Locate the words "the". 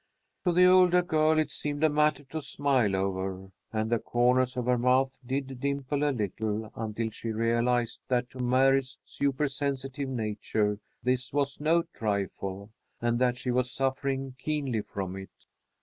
0.51-0.65, 3.91-3.99